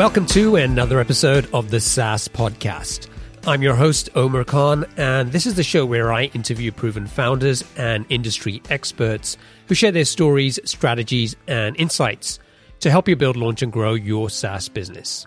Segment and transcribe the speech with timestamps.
[0.00, 3.08] Welcome to another episode of the SaaS Podcast.
[3.46, 7.62] I'm your host, Omer Khan, and this is the show where I interview proven founders
[7.76, 9.36] and industry experts
[9.68, 12.38] who share their stories, strategies, and insights
[12.78, 15.26] to help you build, launch, and grow your SaaS business.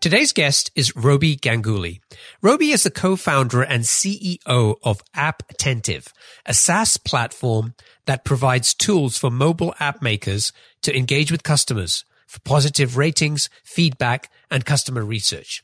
[0.00, 2.00] Today's guest is Robi Ganguly.
[2.42, 6.10] Robi is the co-founder and CEO of Apptentive,
[6.46, 7.74] a SaaS platform
[8.06, 14.28] that provides tools for mobile app makers to engage with customers for positive ratings, feedback,
[14.50, 15.62] and customer research.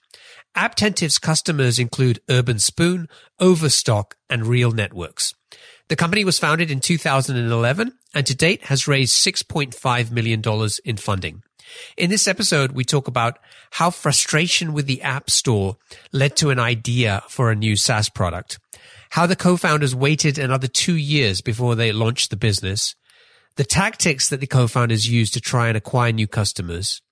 [0.55, 3.09] Apptentive's customers include UrbanSpoon,
[3.41, 5.35] Overstock, and RealNetworks.
[5.89, 10.43] The company was founded in 2011 and to date has raised $6.5 million
[10.85, 11.43] in funding.
[11.97, 13.39] In this episode, we talk about
[13.73, 15.77] how frustration with the App Store
[16.13, 18.61] led to an idea for a new SaaS product,
[19.11, 22.95] how the co-founders waited another two years before they launched the business,
[23.61, 27.03] the tactics that the co-founders used to try and acquire new customers,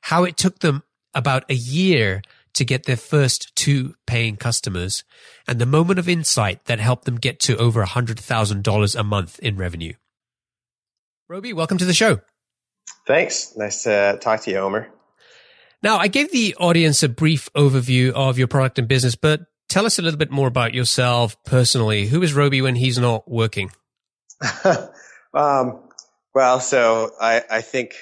[0.00, 0.82] how it took them
[1.14, 2.22] about a year
[2.54, 5.04] to get their first two paying customers,
[5.46, 9.56] and the moment of insight that helped them get to over $100,000 a month in
[9.56, 9.92] revenue.
[11.30, 12.18] Robi, welcome to the show.
[13.06, 13.56] Thanks.
[13.56, 14.88] Nice to talk to you, Omer.
[15.84, 19.86] Now, I gave the audience a brief overview of your product and business, but tell
[19.86, 22.08] us a little bit more about yourself personally.
[22.08, 23.70] Who is Robi when he's not working?
[25.32, 25.90] um,
[26.34, 27.94] well, so I, I think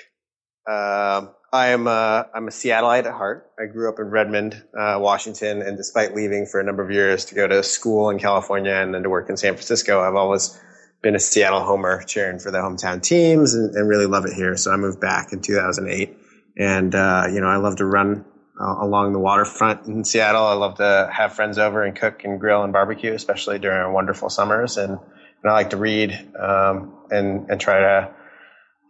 [0.68, 3.50] uh, I am a, I'm a Seattleite at heart.
[3.58, 7.24] I grew up in Redmond, uh, Washington, and despite leaving for a number of years
[7.26, 10.58] to go to school in California and then to work in San Francisco, I've always
[11.02, 14.56] been a Seattle homer, cheering for the hometown teams, and, and really love it here.
[14.56, 16.16] So I moved back in 2008,
[16.56, 18.24] and uh, you know I love to run
[18.60, 20.44] uh, along the waterfront in Seattle.
[20.44, 23.90] I love to have friends over and cook and grill and barbecue, especially during our
[23.90, 24.76] wonderful summers.
[24.76, 28.14] And, and I like to read um, and and try to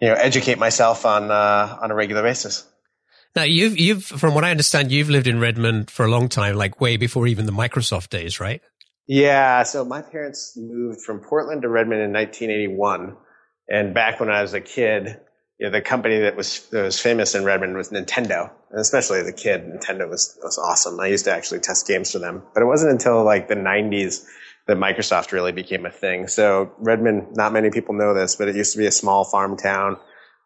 [0.00, 2.66] you know educate myself on uh, on a regular basis.
[3.36, 6.56] Now you've you've from what I understand, you've lived in Redmond for a long time,
[6.56, 8.60] like way before even the Microsoft days, right?
[9.06, 13.16] Yeah, so my parents moved from Portland to Redmond in 1981,
[13.68, 15.20] and back when I was a kid,
[15.58, 19.20] you know, the company that was that was famous in Redmond was Nintendo, and especially
[19.20, 20.98] as a kid, Nintendo was was awesome.
[20.98, 24.24] I used to actually test games for them, but it wasn't until like the 90s
[24.70, 26.28] that Microsoft really became a thing.
[26.28, 29.56] So Redmond, not many people know this, but it used to be a small farm
[29.56, 29.96] town.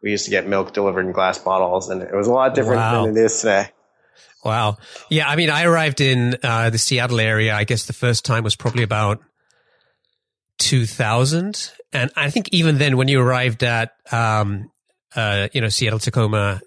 [0.03, 2.81] We used to get milk delivered in glass bottles, and it was a lot different
[2.81, 3.05] wow.
[3.05, 3.69] than it is today.
[4.43, 4.79] Wow.
[5.11, 5.29] Yeah.
[5.29, 7.55] I mean, I arrived in uh, the Seattle area.
[7.55, 9.21] I guess the first time was probably about
[10.59, 11.71] 2000.
[11.93, 14.71] And I think even then, when you arrived at, um,
[15.15, 16.61] uh, you know, Seattle Tacoma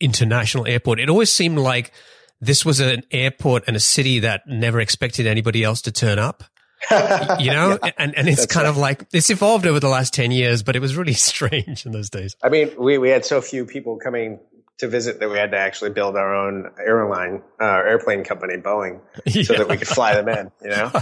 [0.00, 1.92] International Airport, it always seemed like
[2.40, 6.44] this was an airport and a city that never expected anybody else to turn up.
[6.90, 8.70] You know, yeah, and, and it's kind right.
[8.70, 11.92] of like it's evolved over the last 10 years, but it was really strange in
[11.92, 12.36] those days.
[12.42, 14.40] I mean, we, we had so few people coming
[14.78, 19.00] to visit that we had to actually build our own airline, uh, airplane company, Boeing,
[19.26, 19.42] yeah.
[19.42, 20.92] so that we could fly them in, you know?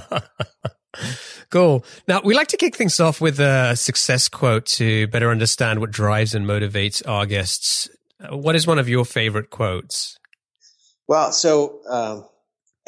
[1.50, 1.84] cool.
[2.08, 5.92] Now, we like to kick things off with a success quote to better understand what
[5.92, 7.88] drives and motivates our guests.
[8.30, 10.18] What is one of your favorite quotes?
[11.06, 12.28] Well, so, um,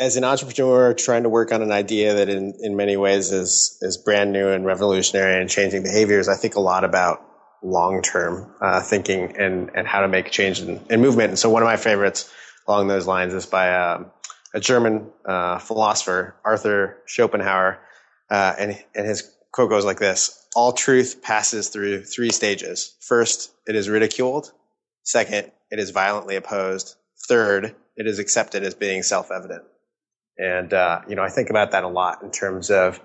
[0.01, 3.77] as an entrepreneur trying to work on an idea that in, in many ways is,
[3.83, 7.23] is brand new and revolutionary and changing behaviors, I think a lot about
[7.63, 11.29] long term uh, thinking and, and how to make change in, in, movement.
[11.29, 12.33] And so one of my favorites
[12.67, 14.11] along those lines is by um,
[14.55, 17.79] a German uh, philosopher, Arthur Schopenhauer.
[18.31, 22.97] Uh, and, and his quote goes like this All truth passes through three stages.
[23.01, 24.51] First, it is ridiculed.
[25.03, 26.95] Second, it is violently opposed.
[27.29, 29.65] Third, it is accepted as being self evident.
[30.41, 33.01] And, uh, you know, I think about that a lot in terms of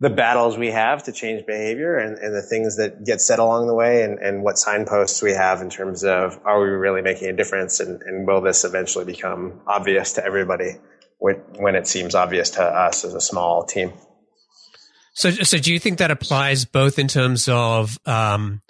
[0.00, 3.66] the battles we have to change behavior and, and the things that get said along
[3.66, 7.28] the way and, and, what signposts we have in terms of are we really making
[7.28, 10.72] a difference and, and will this eventually become obvious to everybody
[11.18, 13.92] when it seems obvious to us as a small team.
[15.12, 18.62] So, so do you think that applies both in terms of, um,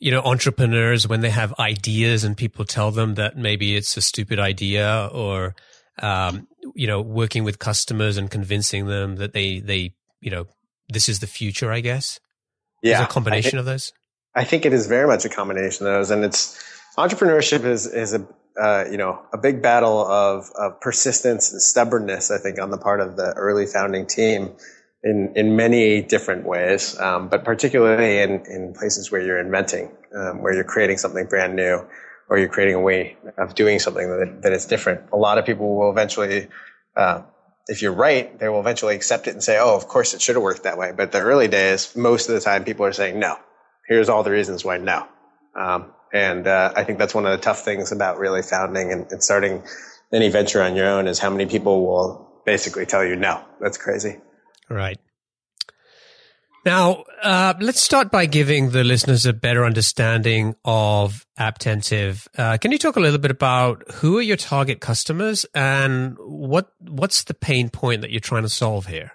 [0.00, 4.02] you know, entrepreneurs when they have ideas and people tell them that maybe it's a
[4.02, 5.54] stupid idea or,
[6.00, 10.46] um, you know, working with customers and convincing them that they, they you know,
[10.88, 12.20] this is the future, I guess?
[12.82, 13.00] Yeah.
[13.00, 13.92] Is a combination think, of those?
[14.34, 16.10] I think it is very much a combination of those.
[16.10, 16.62] And it's
[16.96, 18.26] entrepreneurship is, is a,
[18.60, 22.78] uh, you know, a big battle of, of persistence and stubbornness, I think, on the
[22.78, 24.52] part of the early founding team
[25.02, 30.42] in, in many different ways, um, but particularly in, in places where you're inventing, um,
[30.42, 31.84] where you're creating something brand new
[32.28, 35.02] or you're creating a way of doing something that, that is different.
[35.12, 36.48] A lot of people will eventually
[36.96, 37.22] uh,
[37.68, 40.34] if you're right, they will eventually accept it and say, oh, of course it should
[40.34, 40.92] have worked that way.
[40.96, 43.38] But the early days, most of the time, people are saying, no,
[43.88, 45.06] here's all the reasons why no.
[45.54, 49.10] Um, And uh, I think that's one of the tough things about really founding and,
[49.10, 49.62] and starting
[50.12, 53.78] any venture on your own is how many people will basically tell you, no, that's
[53.78, 54.18] crazy.
[54.68, 54.98] Right.
[56.64, 62.28] Now, uh, let's start by giving the listeners a better understanding of Apptentive.
[62.38, 66.72] Uh, can you talk a little bit about who are your target customers and what
[66.78, 69.10] what's the pain point that you're trying to solve here?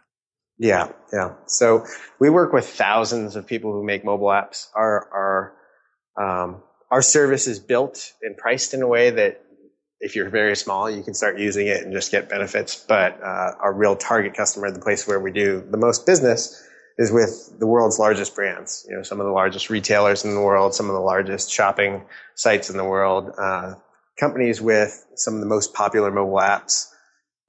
[0.59, 1.35] Yeah, yeah.
[1.45, 1.85] So
[2.19, 4.67] we work with thousands of people who make mobile apps.
[4.75, 5.53] Our
[6.17, 9.41] our um, our service is built and priced in a way that
[10.01, 12.75] if you're very small, you can start using it and just get benefits.
[12.75, 16.61] But uh, our real target customer, the place where we do the most business,
[16.97, 18.85] is with the world's largest brands.
[18.89, 22.03] You know, some of the largest retailers in the world, some of the largest shopping
[22.35, 23.75] sites in the world, uh,
[24.19, 26.87] companies with some of the most popular mobile apps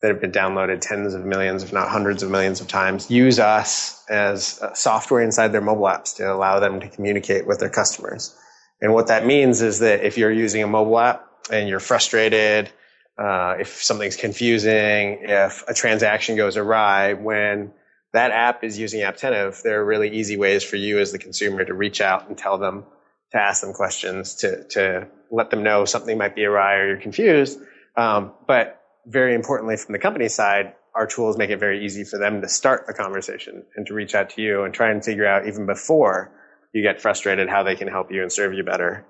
[0.01, 3.39] that have been downloaded tens of millions, if not hundreds of millions of times, use
[3.41, 8.37] us as software inside their mobile apps to allow them to communicate with their customers.
[8.81, 12.71] And what that means is that if you're using a mobile app and you're frustrated,
[13.19, 17.73] uh, if something's confusing, if a transaction goes awry, when
[18.13, 21.65] that app is using Apptentive, there are really easy ways for you as the consumer
[21.65, 22.85] to reach out and tell them,
[23.33, 27.01] to ask them questions, to, to let them know something might be awry or you're
[27.01, 27.61] confused.
[27.97, 32.19] Um, but very importantly, from the company side, our tools make it very easy for
[32.19, 35.27] them to start the conversation and to reach out to you and try and figure
[35.27, 36.33] out even before
[36.73, 39.07] you get frustrated how they can help you and serve you better.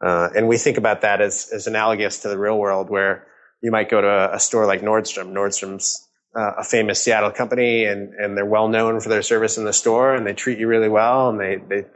[0.00, 3.26] Uh, and we think about that as, as analogous to the real world where
[3.62, 5.32] you might go to a, a store like Nordstrom.
[5.32, 9.64] Nordstrom's uh, a famous Seattle company and, and they're well known for their service in
[9.64, 11.86] the store and they treat you really well and they, they,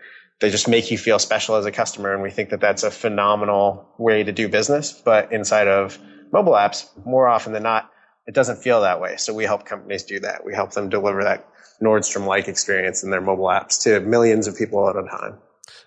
[0.40, 2.14] they just make you feel special as a customer.
[2.14, 4.92] And we think that that's a phenomenal way to do business.
[4.92, 5.98] But inside of
[6.32, 7.90] mobile apps, more often than not,
[8.26, 9.16] it doesn't feel that way.
[9.16, 10.44] So we help companies do that.
[10.44, 11.48] We help them deliver that
[11.82, 15.38] Nordstrom like experience in their mobile apps to millions of people at a time.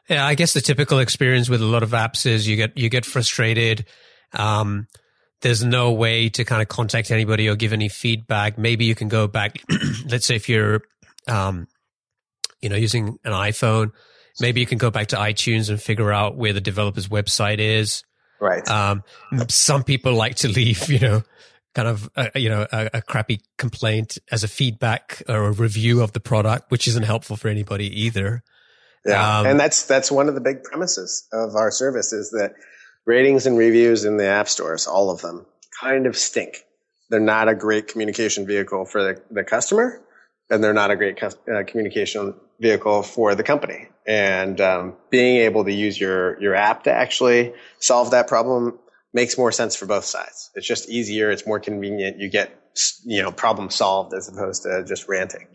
[0.09, 2.89] Yeah, I guess the typical experience with a lot of apps is you get you
[2.89, 3.85] get frustrated.
[4.33, 4.87] Um,
[5.41, 8.57] there's no way to kind of contact anybody or give any feedback.
[8.57, 9.61] Maybe you can go back.
[10.07, 10.81] let's say if you're,
[11.27, 11.67] um,
[12.61, 13.91] you know, using an iPhone,
[14.39, 18.03] maybe you can go back to iTunes and figure out where the developer's website is.
[18.39, 18.67] Right.
[18.69, 19.03] Um,
[19.49, 21.23] some people like to leave, you know,
[21.73, 26.01] kind of, a, you know, a, a, crappy complaint as a feedback or a review
[26.01, 28.43] of the product, which isn't helpful for anybody either.
[29.05, 29.39] Yeah.
[29.39, 32.53] Um, and that's, that's one of the big premises of our service is that
[33.05, 35.45] ratings and reviews in the app stores, all of them,
[35.79, 36.65] kind of stink.
[37.09, 40.01] They're not a great communication vehicle for the, the customer,
[40.49, 43.87] and they're not a great uh, communication vehicle for the company.
[44.07, 48.79] And um, being able to use your your app to actually solve that problem
[49.13, 50.51] makes more sense for both sides.
[50.55, 51.31] It's just easier.
[51.31, 52.19] It's more convenient.
[52.19, 52.57] You get
[53.05, 55.47] you know problem solved as opposed to just ranting.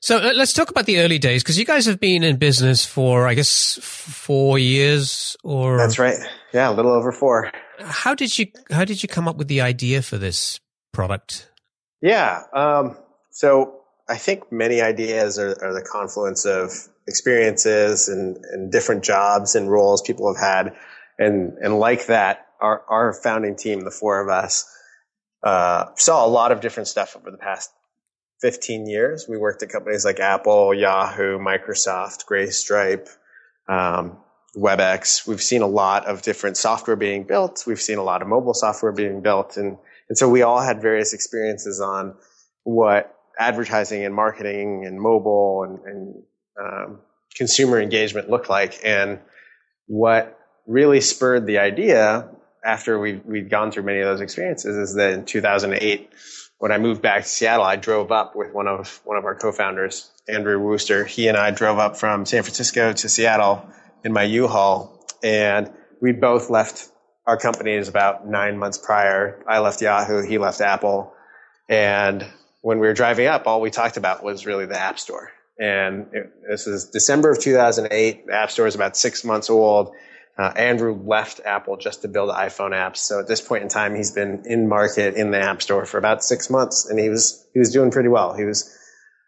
[0.00, 2.86] So uh, let's talk about the early days because you guys have been in business
[2.86, 5.76] for, I guess, four years or.
[5.76, 6.16] That's right.
[6.54, 7.52] Yeah, a little over four.
[7.78, 10.58] How did you How did you come up with the idea for this
[10.92, 11.50] product?
[12.00, 12.42] Yeah.
[12.54, 12.96] Um,
[13.30, 16.72] so I think many ideas are, are, the confluence of
[17.06, 20.74] experiences and, and different jobs and roles people have had,
[21.18, 24.64] and and like that, our our founding team, the four of us,
[25.42, 27.70] uh, saw a lot of different stuff over the past
[28.40, 29.26] 15 years.
[29.28, 33.08] We worked at companies like Apple, Yahoo, Microsoft, Greystripe,
[33.68, 34.16] um,
[34.56, 35.26] WebEx.
[35.26, 37.64] We've seen a lot of different software being built.
[37.66, 39.56] We've seen a lot of mobile software being built.
[39.56, 39.76] And,
[40.08, 42.14] and so we all had various experiences on
[42.64, 46.22] what advertising and marketing and mobile and, and
[46.60, 47.00] um,
[47.34, 48.80] consumer engagement looked like.
[48.84, 49.18] And
[49.86, 52.28] what really spurred the idea
[52.64, 56.10] after we we'd gone through many of those experiences is that in 2008,
[56.60, 59.34] when I moved back to Seattle, I drove up with one of one of our
[59.34, 61.06] co-founders, Andrew Wooster.
[61.06, 63.66] He and I drove up from San Francisco to Seattle
[64.04, 66.88] in my U-Haul, and we both left
[67.26, 69.42] our companies about nine months prior.
[69.48, 71.14] I left Yahoo, he left Apple,
[71.66, 72.26] and
[72.60, 75.32] when we were driving up, all we talked about was really the App Store.
[75.58, 78.26] And it, this is December of 2008.
[78.26, 79.94] The App Store is about six months old
[80.38, 82.98] uh, Andrew left Apple just to build iPhone apps.
[82.98, 85.98] So at this point in time, he's been in market in the App Store for
[85.98, 88.34] about six months, and he was he was doing pretty well.
[88.34, 88.74] He was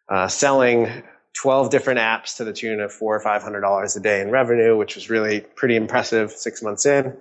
[0.09, 1.03] uh, selling
[1.41, 4.31] 12 different apps to the tune of four or five hundred dollars a day in
[4.31, 7.17] revenue, which was really pretty impressive six months in.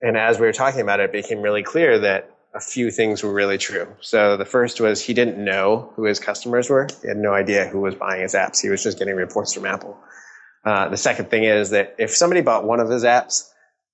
[0.00, 3.22] And as we were talking about it, it became really clear that a few things
[3.22, 3.88] were really true.
[4.00, 6.88] So the first was he didn't know who his customers were.
[7.00, 8.60] He had no idea who was buying his apps.
[8.60, 9.96] He was just getting reports from Apple.
[10.64, 13.48] Uh, the second thing is that if somebody bought one of his apps,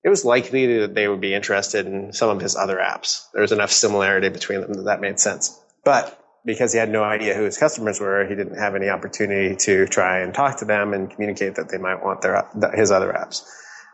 [0.05, 3.25] it was likely that they would be interested in some of his other apps.
[3.33, 5.59] There was enough similarity between them that that made sense.
[5.85, 9.57] But because he had no idea who his customers were, he didn't have any opportunity
[9.57, 13.13] to try and talk to them and communicate that they might want their his other
[13.13, 13.43] apps.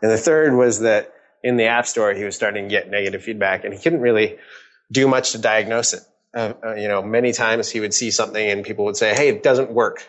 [0.01, 1.13] And the third was that
[1.43, 4.37] in the App Store, he was starting to get negative feedback and he couldn't really
[4.91, 6.03] do much to diagnose it.
[6.33, 9.29] Uh, uh, you know, many times he would see something and people would say, Hey,
[9.29, 10.05] it doesn't work.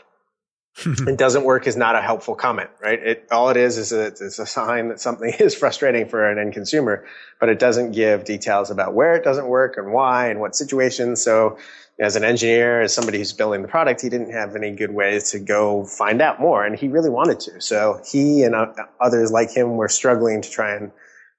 [0.85, 2.99] It doesn't work is not a helpful comment, right?
[2.99, 6.39] It, all it is is a, it's a sign that something is frustrating for an
[6.39, 7.05] end consumer,
[7.41, 11.23] but it doesn't give details about where it doesn't work and why and what situations.
[11.23, 11.59] So
[11.99, 15.31] as an engineer, as somebody who's building the product, he didn't have any good ways
[15.31, 17.61] to go find out more and he really wanted to.
[17.61, 20.93] So he and uh, others like him were struggling to try and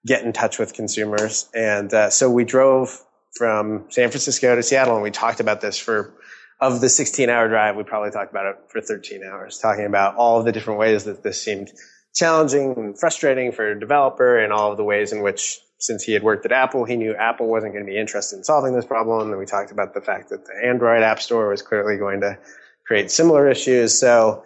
[0.06, 1.48] get in touch with consumers.
[1.54, 3.04] And uh, so we drove
[3.38, 6.12] from San Francisco to Seattle, and we talked about this for
[6.60, 7.76] of the 16 hour drive.
[7.76, 11.04] We probably talked about it for 13 hours, talking about all of the different ways
[11.06, 11.72] that this seemed
[12.16, 16.14] challenging and frustrating for a developer, and all of the ways in which, since he
[16.14, 18.86] had worked at Apple, he knew Apple wasn't going to be interested in solving this
[18.86, 19.30] problem.
[19.30, 22.40] And we talked about the fact that the Android App Store was clearly going to
[22.86, 23.98] create similar issues.
[24.00, 24.44] So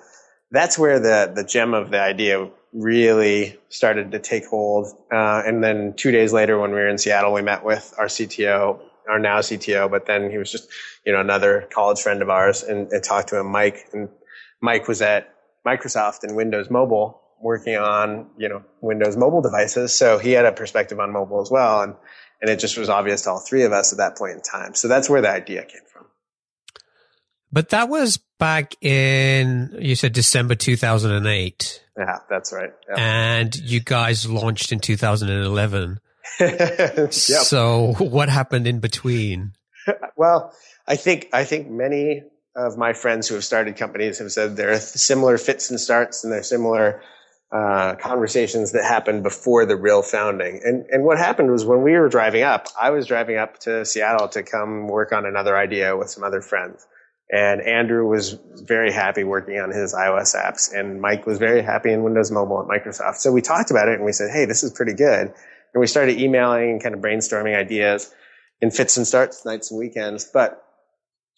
[0.52, 4.88] that's where the the gem of the idea really started to take hold.
[5.12, 8.06] Uh, and then two days later, when we were in Seattle, we met with our
[8.06, 10.70] CTO, our now CTO, but then he was just,
[11.06, 13.88] you know, another college friend of ours and, and talked to him, Mike.
[13.94, 14.10] And
[14.62, 15.34] Mike was at
[15.66, 19.94] Microsoft and Windows Mobile working on, you know, Windows mobile devices.
[19.94, 21.82] So he had a perspective on mobile as well.
[21.82, 21.96] And,
[22.42, 24.76] and it just was obvious to all three of us at that point in time.
[24.76, 26.06] So that's where the idea came from.
[27.52, 31.84] But that was back in, you said December 2008.
[31.98, 32.72] Yeah, that's right.
[32.96, 36.00] And you guys launched in 2011.
[36.40, 37.12] yep.
[37.12, 39.54] So what happened in between?
[40.16, 40.54] well,
[40.88, 42.24] I think, I think many
[42.56, 46.24] of my friends who have started companies have said there are similar fits and starts
[46.24, 47.02] and there are similar
[47.52, 50.62] uh, conversations that happened before the real founding.
[50.64, 53.86] And and what happened was when we were driving up, I was driving up to
[53.86, 56.86] Seattle to come work on another idea with some other friends.
[57.30, 61.92] And Andrew was very happy working on his iOS apps, and Mike was very happy
[61.92, 63.16] in Windows Mobile at Microsoft.
[63.16, 65.34] So we talked about it and we said, hey, this is pretty good.
[65.74, 68.14] And we started emailing and kind of brainstorming ideas
[68.62, 70.64] in fits and starts, nights and weekends, but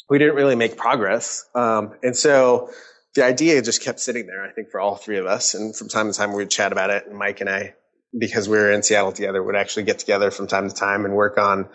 [0.09, 1.45] we didn't really make progress.
[1.55, 2.71] Um, and so
[3.15, 5.53] the idea just kept sitting there, I think, for all three of us.
[5.53, 7.05] And from time to time, we would chat about it.
[7.07, 7.75] And Mike and I,
[8.17, 11.15] because we were in Seattle together, would actually get together from time to time and
[11.15, 11.69] work on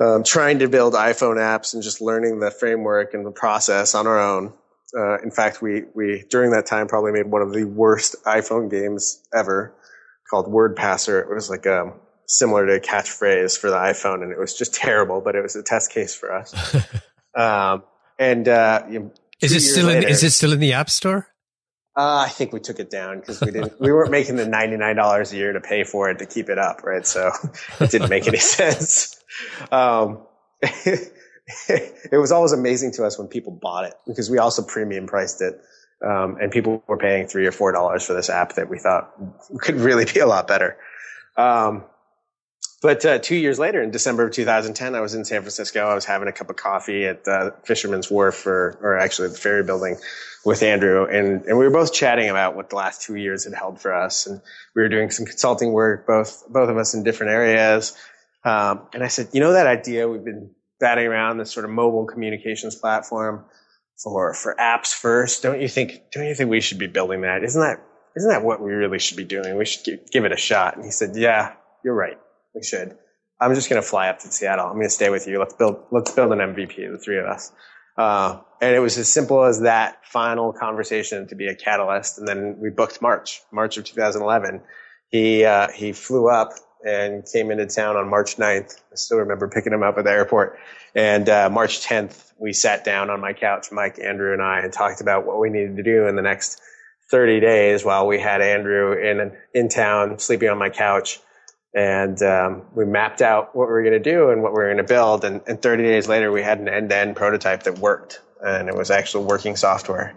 [0.00, 4.06] um, trying to build iPhone apps and just learning the framework and the process on
[4.06, 4.52] our own.
[4.96, 8.70] Uh, in fact, we we during that time probably made one of the worst iPhone
[8.70, 9.74] games ever,
[10.32, 11.20] called Word Passer.
[11.20, 11.92] It was like um,
[12.26, 15.20] similar to a catchphrase for the iPhone, and it was just terrible.
[15.20, 16.74] But it was a test case for us.
[17.36, 17.84] um,
[18.18, 19.12] and uh, you know,
[19.42, 21.28] is it still later, in, is it still in the App Store?
[21.94, 23.78] Uh, I think we took it down because we didn't.
[23.78, 26.48] we weren't making the ninety nine dollars a year to pay for it to keep
[26.48, 27.06] it up, right?
[27.06, 27.30] So
[27.78, 29.22] it didn't make any sense.
[29.70, 30.22] Um,
[30.62, 35.42] it was always amazing to us when people bought it because we also premium priced
[35.42, 35.60] it,
[36.04, 39.12] um, and people were paying three or four dollars for this app that we thought
[39.58, 40.76] could really be a lot better.
[41.36, 41.84] Um,
[42.82, 45.86] but uh, two years later, in December of 2010, I was in San Francisco.
[45.86, 49.36] I was having a cup of coffee at the Fisherman's Wharf, or, or actually the
[49.36, 49.98] ferry building,
[50.44, 53.54] with Andrew, and and we were both chatting about what the last two years had
[53.54, 54.40] held for us, and
[54.74, 57.96] we were doing some consulting work, both both of us in different areas.
[58.44, 61.70] Um, and I said, you know, that idea we've been batting around this sort of
[61.70, 63.44] mobile communications platform
[64.02, 65.42] for for apps first.
[65.42, 66.10] Don't you think?
[66.12, 67.44] Don't you think we should be building that?
[67.44, 67.82] Isn't that
[68.16, 69.56] isn't that what we really should be doing?
[69.56, 70.76] We should give, it a shot.
[70.76, 71.54] And he said, yeah,
[71.84, 72.18] you're right.
[72.54, 72.96] We should.
[73.40, 74.66] I'm just going to fly up to Seattle.
[74.66, 75.38] I'm going to stay with you.
[75.38, 77.52] Let's build, let's build an MVP, the three of us.
[77.96, 82.18] Uh, and it was as simple as that final conversation to be a catalyst.
[82.18, 84.62] And then we booked March, March of 2011.
[85.08, 86.52] He, uh, he flew up
[86.84, 88.74] and came into town on March 9th.
[88.92, 90.58] I still remember picking him up at the airport.
[90.94, 94.72] And, uh, March 10th, we sat down on my couch, Mike, Andrew, and I, and
[94.72, 96.60] talked about what we needed to do in the next
[97.10, 101.20] 30 days while we had Andrew in, in town, sleeping on my couch
[101.74, 104.66] and um, we mapped out what we were going to do and what we were
[104.66, 105.24] going to build.
[105.24, 108.90] And, and 30 days later, we had an end-to-end prototype that worked, and it was
[108.90, 110.14] actual working software.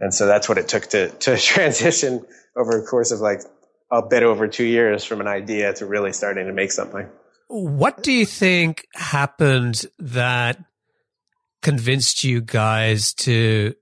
[0.00, 2.24] And so that's what it took to to transition
[2.56, 3.40] over a course of like
[3.90, 7.08] a bit over two years from an idea to really starting to make something.
[7.48, 10.58] What do you think happened that
[11.62, 13.74] convinced you guys to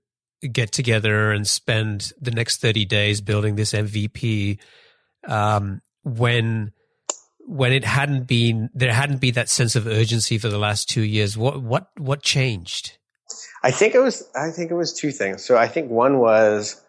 [0.51, 4.59] get together and spend the next 30 days building this MVP
[5.27, 6.71] um, when
[7.49, 11.01] when it hadn't been there hadn't been that sense of urgency for the last two
[11.01, 11.37] years?
[11.37, 12.97] What what what changed?
[13.63, 15.43] I think it was i think it was two things.
[15.43, 16.81] So i think one was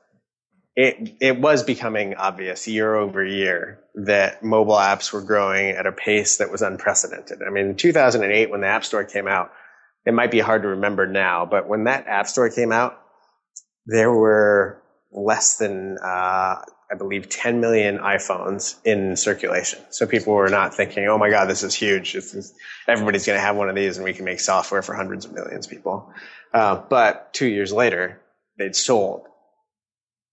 [0.79, 5.93] it it was becoming obvious year over year that mobile apps were growing at a
[5.93, 9.51] pace that was unprecedented i mean in 2008 when the app store came out
[10.07, 13.03] it might be hard to remember now but when that app store came out
[13.87, 14.81] there were
[15.11, 16.57] less than uh,
[16.91, 19.79] I believe, 10 million iPhones in circulation.
[19.91, 22.15] So people were not thinking, oh my God, this is huge.
[22.15, 22.55] Is,
[22.87, 25.33] everybody's going to have one of these and we can make software for hundreds of
[25.33, 26.11] millions of people.
[26.53, 28.21] Uh, but two years later,
[28.59, 29.28] they'd sold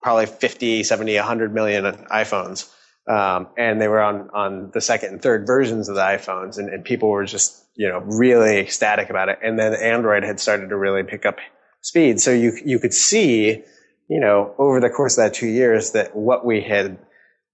[0.05, 2.71] probably 50, 70, 100 million iPhones.
[3.09, 6.69] Um, and they were on, on the second and third versions of the iPhones and,
[6.69, 9.39] and people were just, you know, really ecstatic about it.
[9.41, 11.37] And then Android had started to really pick up
[11.81, 12.21] speed.
[12.21, 13.63] So you, you could see,
[14.07, 16.99] you know, over the course of that two years that what we had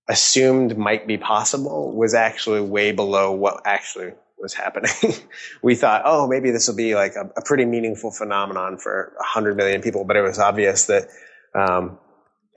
[0.09, 4.91] assumed might be possible was actually way below what actually was happening.
[5.61, 9.55] we thought, oh, maybe this will be like a, a pretty meaningful phenomenon for 100
[9.55, 11.07] million people, but it was obvious that
[11.55, 11.97] um,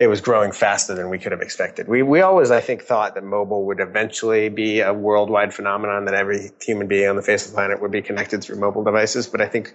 [0.00, 1.86] it was growing faster than we could have expected.
[1.88, 6.14] We we always, I think, thought that mobile would eventually be a worldwide phenomenon that
[6.14, 9.26] every human being on the face of the planet would be connected through mobile devices.
[9.28, 9.72] But I think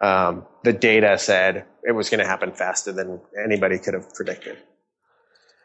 [0.00, 4.56] um, the data said it was going to happen faster than anybody could have predicted.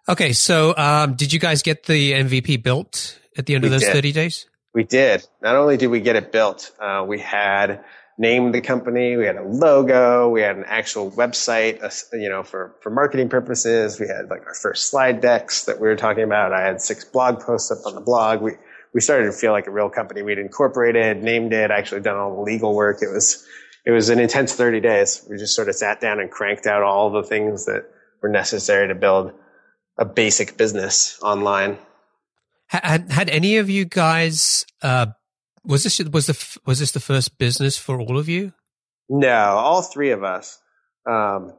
[0.10, 3.72] Okay, so um, did you guys get the MVP built at the end we of
[3.72, 3.94] those did.
[3.94, 4.48] 30 days?
[4.74, 5.28] We did.
[5.42, 7.84] Not only did we get it built, uh, we had
[8.18, 12.44] named the company, we had a logo, we had an actual website, uh, you know,
[12.44, 14.00] for, for marketing purposes.
[14.00, 16.54] We had like our first slide decks that we were talking about.
[16.54, 18.42] I had six blog posts up on the blog.
[18.42, 18.54] We,
[18.94, 20.22] we started to feel like a real company.
[20.22, 23.00] We'd incorporated, named it, actually done all the legal work.
[23.02, 23.46] It was,
[23.86, 25.26] it was an intense 30 days.
[25.30, 27.86] We just sort of sat down and cranked out all the things that
[28.22, 29.32] were necessary to build
[29.98, 31.78] a basic business online.
[32.68, 35.08] Had, had any of you guys, uh,
[35.66, 38.54] was this, was the, was this the first business for all of you?
[39.10, 40.60] No, all three of us,
[41.06, 41.54] um,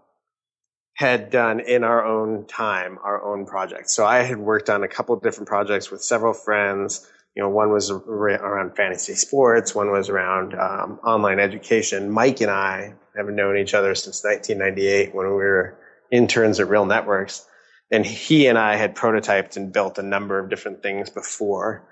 [0.94, 3.94] had done in our own time our own projects.
[3.94, 7.48] So I had worked on a couple of different projects with several friends you know,
[7.48, 12.10] one was around fantasy sports, one was around um, online education.
[12.10, 15.78] Mike and I have known each other since 1998 when we were
[16.10, 17.44] interns at RealNetworks,
[17.90, 21.82] and he and I had prototyped and built a number of different things before,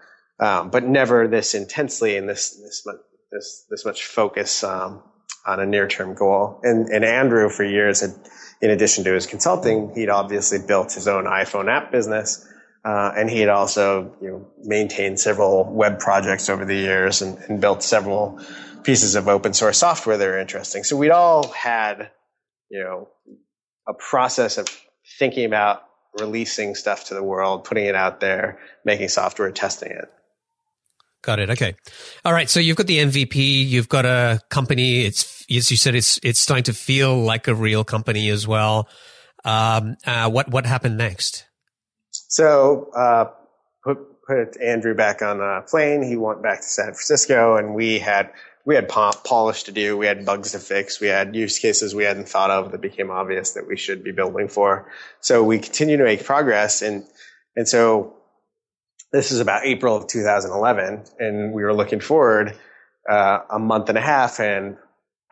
[0.41, 2.87] um, but never this intensely and this this
[3.31, 5.03] this this much focus um,
[5.47, 6.61] on a near term goal.
[6.63, 8.15] And and Andrew for years had,
[8.61, 12.47] in addition to his consulting, he'd obviously built his own iPhone app business
[12.85, 17.37] uh, and he had also, you know, maintained several web projects over the years and,
[17.49, 18.41] and, built several
[18.85, 20.83] pieces of open source software that are interesting.
[20.83, 22.11] So we'd all had,
[22.71, 23.09] you know,
[23.87, 24.67] a process of
[25.19, 25.83] thinking about
[26.19, 30.11] releasing stuff to the world, putting it out there, making software, testing it.
[31.23, 31.51] Got it.
[31.51, 31.75] Okay.
[32.25, 32.49] All right.
[32.49, 33.67] So you've got the MVP.
[33.67, 35.05] You've got a company.
[35.05, 38.89] It's as you said, it's it's starting to feel like a real company as well.
[39.45, 41.45] Um, uh, what what happened next?
[42.11, 43.27] So uh,
[43.85, 46.03] put put Andrew back on a plane.
[46.03, 48.31] He went back to San Francisco, and we had
[48.65, 49.97] we had polish to do.
[49.97, 51.01] We had bugs to fix.
[51.01, 54.13] We had use cases we hadn't thought of that became obvious that we should be
[54.13, 54.91] building for.
[55.21, 57.05] So we continue to make progress, and
[57.57, 58.20] and so
[59.13, 62.57] this is about April of 2011, and we were looking forward
[63.09, 64.77] uh, a month and a half, and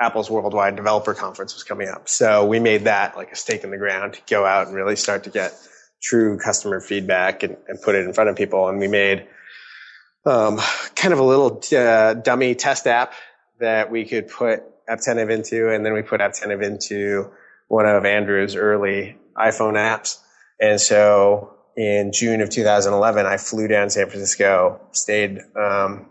[0.00, 2.08] Apple's Worldwide Developer Conference was coming up.
[2.08, 4.96] So we made that like a stake in the ground to go out and really
[4.96, 5.54] start to get
[6.00, 8.68] true customer feedback and, and put it in front of people.
[8.68, 9.26] And we made
[10.24, 10.60] um,
[10.94, 13.12] kind of a little uh, dummy test app
[13.60, 17.30] that we could put Apptentive into, and then we put Apptentive into
[17.66, 20.18] one of Andrew's early iPhone apps.
[20.60, 26.10] And so in June of 2011, I flew down to San Francisco, stayed um,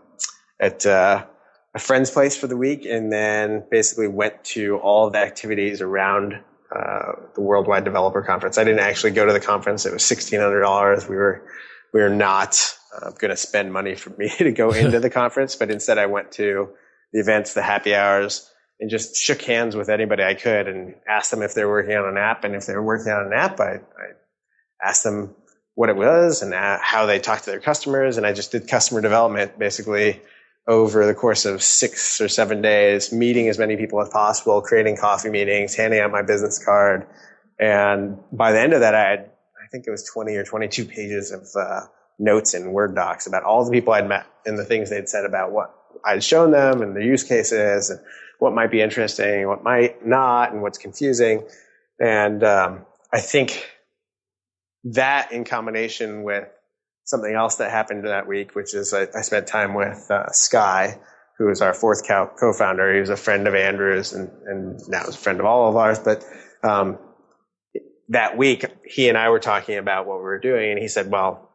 [0.58, 1.26] at uh,
[1.74, 6.42] a friend's place for the week, and then basically went to all the activities around
[6.74, 8.56] uh, the Worldwide Developer Conference.
[8.56, 9.84] I didn't actually go to the conference.
[9.84, 11.06] It was sixteen hundred dollars.
[11.06, 11.42] We were
[11.92, 15.54] we were not uh, going to spend money for me to go into the conference,
[15.54, 16.70] but instead I went to
[17.12, 18.50] the events, the happy hours,
[18.80, 21.94] and just shook hands with anybody I could and asked them if they were working
[21.94, 22.44] on an app.
[22.44, 25.34] And if they were working on an app, I, I asked them
[25.78, 28.16] what it was and how they talked to their customers.
[28.16, 30.20] And I just did customer development basically
[30.66, 34.96] over the course of six or seven days, meeting as many people as possible, creating
[34.96, 37.06] coffee meetings, handing out my business card.
[37.60, 39.30] And by the end of that, I had,
[39.64, 41.86] I think it was 20 or 22 pages of uh,
[42.18, 45.24] notes in Word docs about all the people I'd met and the things they'd said
[45.24, 45.72] about what
[46.04, 48.00] I'd shown them and their use cases and
[48.40, 51.44] what might be interesting, what might not, and what's confusing.
[52.00, 53.77] And um, I think
[54.84, 56.48] that in combination with
[57.04, 60.98] something else that happened that week, which is I, I spent time with uh, Sky,
[61.38, 62.94] who is our fourth co-founder.
[62.94, 65.76] He was a friend of Andrew's and, and now is a friend of all of
[65.76, 65.98] ours.
[65.98, 66.24] But
[66.62, 66.98] um,
[68.10, 71.10] that week, he and I were talking about what we were doing, and he said,
[71.10, 71.50] "Well,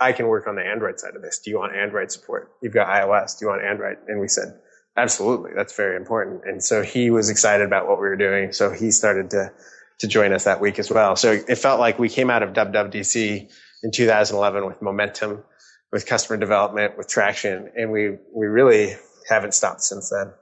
[0.00, 1.40] I can work on the Android side of this.
[1.44, 2.50] Do you want Android support?
[2.62, 3.38] You've got iOS.
[3.38, 4.58] Do you want Android?" And we said,
[4.96, 5.52] "Absolutely.
[5.54, 8.52] That's very important." And so he was excited about what we were doing.
[8.52, 9.52] So he started to
[9.98, 11.16] to join us that week as well.
[11.16, 13.50] So it felt like we came out of WWDC
[13.82, 15.44] in 2011 with momentum,
[15.92, 18.94] with customer development, with traction, and we we really
[19.28, 20.32] haven't stopped since then.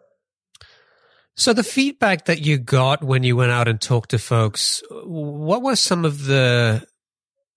[1.36, 5.62] So the feedback that you got when you went out and talked to folks, what
[5.62, 6.86] were some of the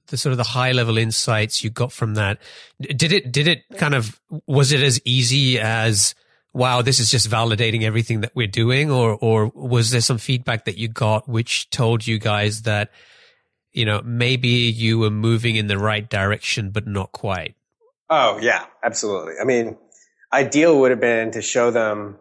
[0.07, 2.39] the sort of the high level insights you got from that?
[2.81, 6.13] Did it did it kind of was it as easy as
[6.53, 10.65] wow, this is just validating everything that we're doing, or or was there some feedback
[10.65, 12.91] that you got which told you guys that
[13.71, 17.55] you know maybe you were moving in the right direction but not quite?
[18.09, 19.33] Oh yeah, absolutely.
[19.41, 19.77] I mean,
[20.33, 22.17] ideal would have been to show them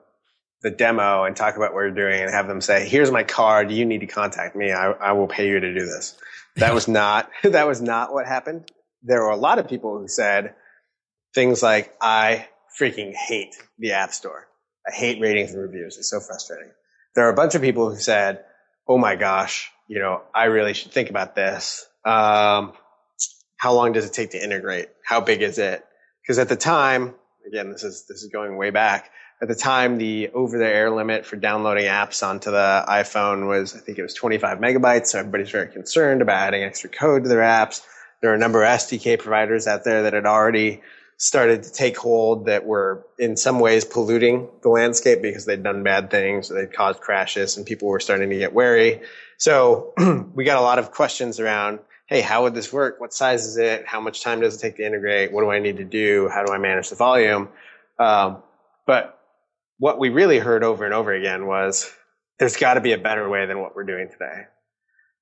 [0.62, 3.71] the demo and talk about what you're doing and have them say, here's my card.
[3.71, 4.73] You need to contact me.
[4.73, 6.17] I, I will pay you to do this.
[6.57, 8.71] That was not, that was not what happened.
[9.03, 10.55] There were a lot of people who said
[11.35, 14.47] things like, I freaking hate the app store.
[14.87, 15.97] I hate ratings and reviews.
[15.99, 16.71] It's so frustrating.
[17.14, 18.45] There are a bunch of people who said,
[18.87, 21.87] Oh my gosh, you know, I really should think about this.
[22.05, 22.73] Um,
[23.57, 24.88] how long does it take to integrate?
[25.05, 25.85] How big is it?
[26.23, 27.14] Because at the time,
[27.47, 29.11] again, this is, this is going way back
[29.41, 33.75] at the time, the over the air limit for downloading apps onto the iPhone was,
[33.75, 35.09] I think it was 25 megabytes.
[35.09, 37.83] So everybody's very concerned about adding extra code to their apps.
[38.21, 40.83] There are a number of SDK providers out there that had already
[41.19, 45.83] started to take hold that were in some ways polluting the landscape because they'd done
[45.83, 49.01] bad things or they'd caused crashes and people were starting to get wary.
[49.37, 49.93] So
[50.35, 53.01] we got a lot of questions around, Hey, how would this work?
[53.01, 53.85] What size is it?
[53.85, 55.31] How much time does it take to integrate?
[55.33, 56.29] What do I need to do?
[56.33, 57.49] How do I manage the volume?
[57.99, 58.43] Um,
[58.87, 59.21] but
[59.79, 61.93] what we really heard over and over again was
[62.39, 64.47] there's got to be a better way than what we're doing today.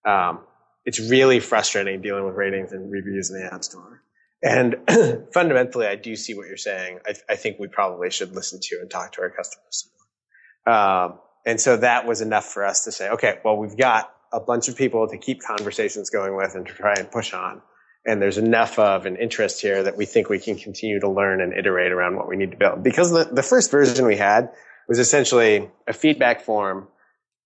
[0.05, 0.41] Um,
[0.85, 4.03] it's really frustrating dealing with ratings and reviews in the App Store.
[4.43, 4.77] And
[5.33, 7.01] fundamentally, I do see what you're saying.
[7.07, 9.91] I, I, think we probably should listen to and talk to our customers.
[10.67, 14.41] Um, and so that was enough for us to say, okay, well, we've got a
[14.41, 17.63] bunch of people to keep conversations going with and to try and push on
[18.07, 21.41] and there's enough of an interest here that we think we can continue to learn
[21.41, 22.83] and iterate around what we need to build.
[22.83, 24.51] Because the, the first version we had
[24.89, 26.87] was essentially a feedback form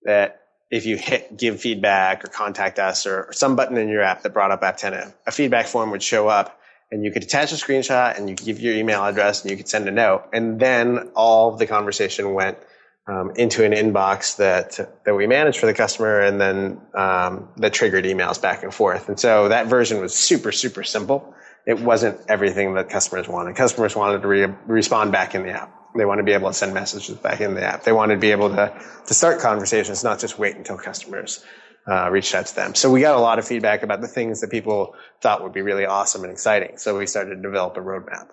[0.02, 4.02] that if you hit give feedback or contact us or, or some button in your
[4.02, 6.59] app that brought up Apptentive, a feedback form would show up
[6.90, 9.56] and you could attach a screenshot and you could give your email address and you
[9.56, 10.24] could send a note.
[10.32, 12.58] And then all of the conversation went
[13.06, 17.72] um, into an inbox that that we managed for the customer, and then um, that
[17.72, 19.08] triggered emails back and forth.
[19.08, 21.34] And so that version was super super simple.
[21.66, 23.56] It wasn't everything that customers wanted.
[23.56, 25.74] Customers wanted to re- respond back in the app.
[25.94, 27.82] They want to be able to send messages back in the app.
[27.82, 31.44] They wanted to be able to to start conversations, not just wait until customers
[31.86, 32.74] uh, reached out to them.
[32.74, 35.62] So we got a lot of feedback about the things that people thought would be
[35.62, 36.78] really awesome and exciting.
[36.78, 38.28] So we started to develop a roadmap.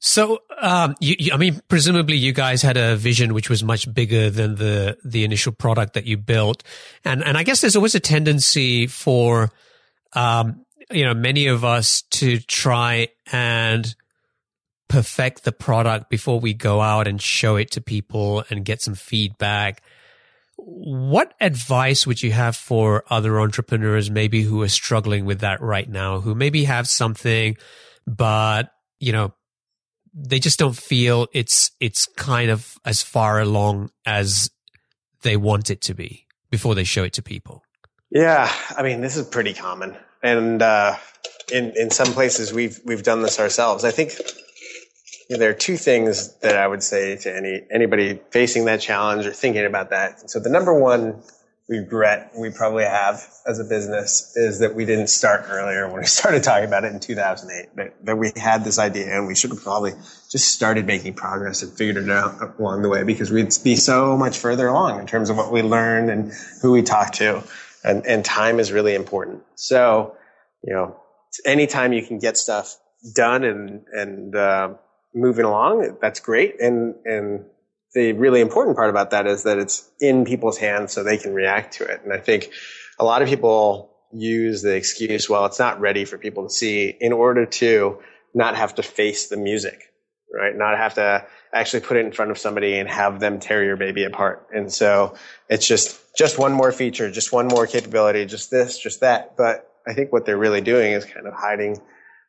[0.00, 3.92] So, um, you, you, I mean, presumably you guys had a vision which was much
[3.92, 6.62] bigger than the the initial product that you built,
[7.04, 9.50] and and I guess there's always a tendency for,
[10.12, 13.92] um, you know, many of us to try and
[14.88, 18.94] perfect the product before we go out and show it to people and get some
[18.94, 19.82] feedback.
[20.70, 25.88] What advice would you have for other entrepreneurs, maybe who are struggling with that right
[25.88, 27.56] now, who maybe have something,
[28.06, 29.32] but you know
[30.14, 34.50] they just don't feel it's it's kind of as far along as
[35.22, 37.62] they want it to be before they show it to people.
[38.10, 40.96] Yeah, I mean this is pretty common, and uh,
[41.50, 43.84] in in some places we've we've done this ourselves.
[43.84, 44.12] I think
[45.36, 49.32] there are two things that I would say to any anybody facing that challenge or
[49.32, 50.30] thinking about that.
[50.30, 51.22] So the number one
[51.68, 56.06] regret we probably have as a business is that we didn't start earlier when we
[56.06, 59.50] started talking about it in 2008 that, that we had this idea and we should
[59.50, 59.92] have probably
[60.30, 64.16] just started making progress and figured it out along the way because we'd be so
[64.16, 67.44] much further along in terms of what we learned and who we talked to
[67.84, 70.16] and, and time is really important so
[70.64, 70.96] you know
[71.44, 72.78] anytime you can get stuff
[73.14, 74.72] done and and uh,
[75.18, 77.44] moving along that's great and and
[77.94, 81.32] the really important part about that is that it's in people's hands so they can
[81.32, 82.02] react to it.
[82.04, 82.50] And I think
[82.98, 86.94] a lot of people use the excuse, well, it's not ready for people to see
[87.00, 87.98] in order to
[88.34, 89.92] not have to face the music,
[90.32, 90.54] right?
[90.54, 93.76] Not have to actually put it in front of somebody and have them tear your
[93.76, 94.46] baby apart.
[94.52, 95.14] And so
[95.48, 99.36] it's just, just one more feature, just one more capability, just this, just that.
[99.36, 101.80] But I think what they're really doing is kind of hiding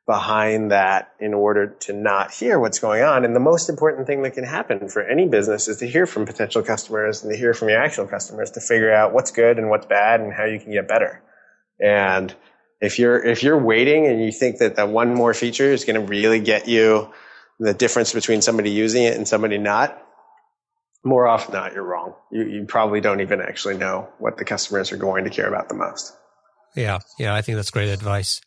[0.09, 3.25] behind that in order to not hear what's going on.
[3.25, 6.25] And the most important thing that can happen for any business is to hear from
[6.25, 9.69] potential customers and to hear from your actual customers to figure out what's good and
[9.69, 11.21] what's bad and how you can get better.
[11.79, 12.33] And
[12.81, 16.01] if you're, if you're waiting and you think that that one more feature is going
[16.01, 17.13] to really get you
[17.59, 19.95] the difference between somebody using it and somebody not,
[21.03, 22.15] more often than not, you're wrong.
[22.31, 25.69] You, you probably don't even actually know what the customers are going to care about
[25.69, 26.15] the most.
[26.75, 28.41] Yeah, yeah, I think that's great advice.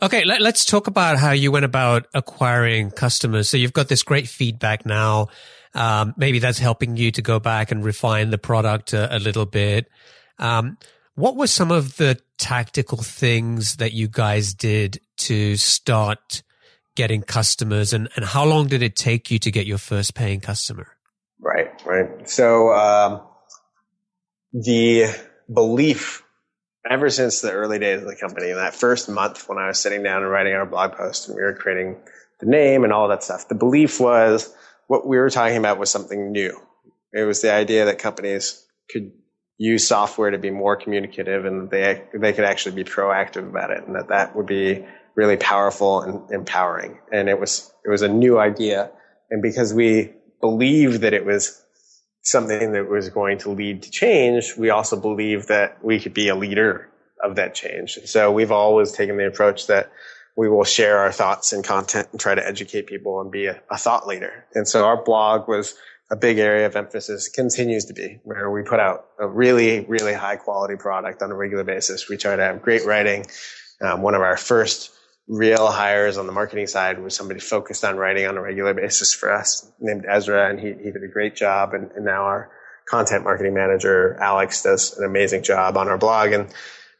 [0.00, 3.48] Okay, let, us talk about how you went about acquiring customers.
[3.48, 5.28] So you've got this great feedback now.
[5.74, 9.44] Um, maybe that's helping you to go back and refine the product a, a little
[9.44, 9.88] bit.
[10.38, 10.78] Um,
[11.14, 16.42] what were some of the tactical things that you guys did to start
[16.94, 20.40] getting customers, and, and how long did it take you to get your first paying
[20.40, 20.88] customer?
[21.38, 22.28] Right, right.
[22.28, 23.22] So um,
[24.52, 25.06] the
[25.52, 26.22] belief
[26.88, 29.78] ever since the early days of the company, in that first month when I was
[29.78, 31.96] sitting down and writing our blog post and we were creating
[32.40, 34.54] the name and all that stuff, the belief was
[34.86, 36.60] what we were talking about was something new.
[37.12, 39.12] It was the idea that companies could
[39.58, 43.86] use software to be more communicative and they they could actually be proactive about it
[43.86, 46.98] and that that would be really powerful and empowering.
[47.10, 48.90] And it was it was a new idea.
[49.30, 51.62] And because we believed that it was
[52.26, 56.28] something that was going to lead to change, we also believe that we could be
[56.28, 56.88] a leader
[57.22, 57.98] of that change.
[58.04, 59.92] So we've always taken the approach that
[60.36, 63.60] we will share our thoughts and content and try to educate people and be a,
[63.70, 64.44] a thought leader.
[64.54, 65.76] And so our blog was
[66.10, 70.12] a big area of emphasis, continues to be, where we put out a really, really
[70.12, 72.08] high quality product on a regular basis.
[72.08, 73.26] We try to have great writing.
[73.80, 74.90] Um, one of our first
[75.28, 79.12] real hires on the marketing side was somebody focused on writing on a regular basis
[79.12, 81.74] for us named Ezra, and he, he did a great job.
[81.74, 82.50] And, and now our
[82.88, 86.32] content marketing manager, Alex, does an amazing job on our blog.
[86.32, 86.52] And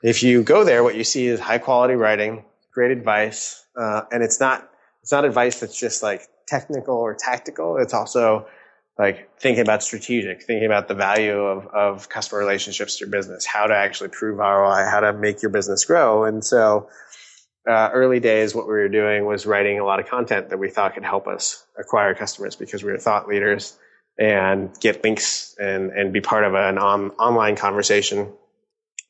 [0.03, 4.23] if you go there, what you see is high quality writing, great advice, uh, and
[4.23, 4.69] it's not
[5.03, 7.77] it's not advice that's just like technical or tactical.
[7.77, 8.49] It's also
[8.99, 13.45] like thinking about strategic, thinking about the value of, of customer relationships to your business,
[13.45, 16.25] how to actually prove ROI, how to make your business grow.
[16.25, 16.89] And so
[17.67, 20.71] uh, early days, what we were doing was writing a lot of content that we
[20.71, 23.77] thought could help us acquire customers because we were thought leaders
[24.19, 28.33] and get links and, and be part of an on, online conversation.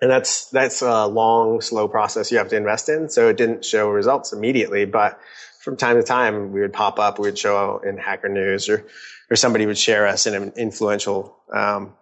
[0.01, 3.09] And that's, that's a long, slow process you have to invest in.
[3.09, 5.21] So it didn't show results immediately, but
[5.61, 8.85] from time to time we would pop up, we would show in Hacker News or,
[9.31, 11.95] or somebody would share us in an influential, um,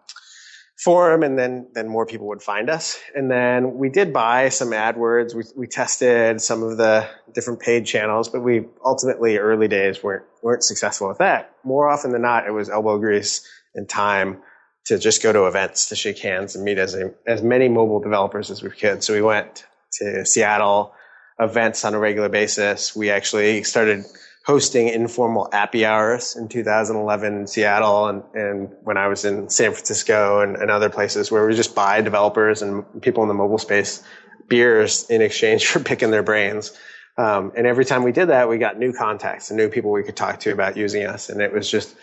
[0.85, 3.01] forum and then then more people would find us.
[3.14, 5.35] And then we did buy some adwords.
[5.35, 10.25] We, we tested some of the different paid channels but we ultimately early days weren't
[10.42, 11.55] weren't successful with that.
[11.64, 14.42] More often than not it was elbow grease and time
[14.85, 18.01] to just go to events to shake hands and meet as a, as many mobile
[18.01, 19.03] developers as we could.
[19.03, 20.92] So we went to seattle
[21.38, 22.94] events on a regular basis.
[22.94, 24.05] We actually started
[24.44, 29.72] hosting informal appy hours in 2011 in Seattle and, and when I was in San
[29.72, 33.59] Francisco and, and other places where we just buy developers and people in the mobile
[33.59, 34.02] space
[34.46, 36.78] beers in exchange for picking their brains.
[37.16, 40.02] Um, and every time we did that, we got new contacts and new people we
[40.02, 41.30] could talk to about using us.
[41.30, 41.94] And it was just,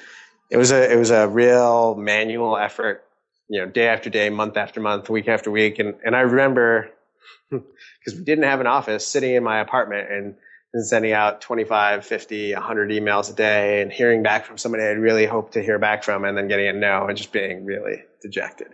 [0.50, 3.04] it was a, it was a real manual effort,
[3.50, 5.78] you know, day after day, month after month, week after week.
[5.78, 6.90] And, and I remember
[7.52, 10.36] because we didn't have an office sitting in my apartment and
[10.74, 14.98] and sending out 25, 50, 100 emails a day and hearing back from somebody I'd
[14.98, 18.04] really hoped to hear back from and then getting a no and just being really
[18.22, 18.70] dejected.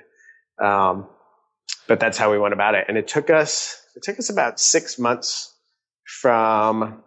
[0.61, 1.07] Um,
[1.87, 2.85] but that's how we went about it.
[2.87, 5.53] And it took us, it took us about six months
[6.21, 7.03] from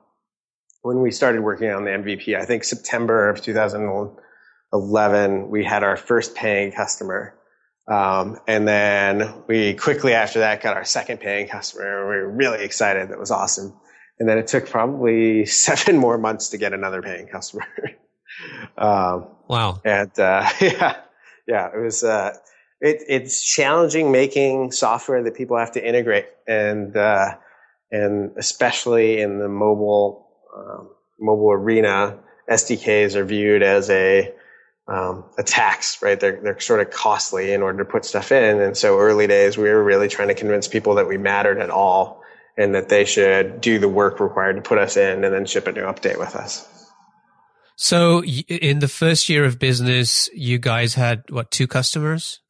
[0.83, 2.37] when we started working on the MVP.
[2.37, 7.37] I think September of 2011, we had our first paying customer.
[7.87, 12.09] Um, and then we quickly after that got our second paying customer.
[12.09, 13.11] We were really excited.
[13.11, 13.75] That was awesome.
[14.21, 17.67] And then it took probably seven more months to get another paying customer.
[18.79, 19.81] um, wow.
[19.85, 21.01] And, uh, yeah,
[21.49, 22.37] yeah, it was, uh,
[22.81, 27.37] it, it's challenging making software that people have to integrate and, uh,
[27.91, 34.33] and especially in the mobile, um, mobile arena, SDKs are viewed as a,
[34.87, 36.19] um, a tax, right?
[36.19, 38.61] They're, they're sort of costly in order to put stuff in.
[38.61, 41.71] And so early days, we were really trying to convince people that we mattered at
[41.71, 42.20] all
[42.61, 45.67] and that they should do the work required to put us in and then ship
[45.67, 46.67] a new update with us.
[47.77, 52.41] So in the first year of business, you guys had what, two customers?